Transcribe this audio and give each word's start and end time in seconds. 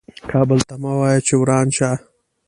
کابل 0.31 0.59
ته 0.67 0.75
مه 0.81 0.91
وایه 0.99 1.19
چې 1.27 1.33
وران 1.41 1.67
شه. 1.77 1.91